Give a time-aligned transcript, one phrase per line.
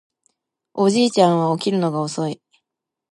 [0.73, 2.41] おじいちゃんは起きるのが遅い